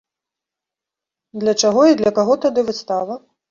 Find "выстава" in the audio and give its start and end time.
2.73-3.23